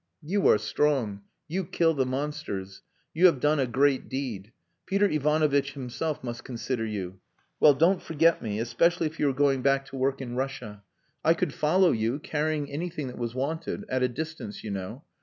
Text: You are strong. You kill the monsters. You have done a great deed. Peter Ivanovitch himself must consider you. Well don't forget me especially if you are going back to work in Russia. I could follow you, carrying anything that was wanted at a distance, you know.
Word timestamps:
You 0.23 0.47
are 0.47 0.57
strong. 0.57 1.21
You 1.47 1.63
kill 1.63 1.93
the 1.93 2.07
monsters. 2.07 2.81
You 3.13 3.27
have 3.27 3.39
done 3.39 3.59
a 3.59 3.67
great 3.67 4.09
deed. 4.09 4.51
Peter 4.87 5.07
Ivanovitch 5.07 5.73
himself 5.73 6.23
must 6.23 6.43
consider 6.43 6.83
you. 6.87 7.19
Well 7.59 7.75
don't 7.75 8.01
forget 8.01 8.41
me 8.41 8.57
especially 8.57 9.05
if 9.05 9.19
you 9.19 9.29
are 9.29 9.33
going 9.33 9.61
back 9.61 9.85
to 9.89 9.95
work 9.95 10.19
in 10.19 10.35
Russia. 10.35 10.81
I 11.23 11.35
could 11.35 11.53
follow 11.53 11.91
you, 11.91 12.17
carrying 12.17 12.67
anything 12.71 13.05
that 13.09 13.19
was 13.19 13.35
wanted 13.35 13.85
at 13.89 14.01
a 14.01 14.07
distance, 14.07 14.63
you 14.63 14.71
know. 14.71 15.03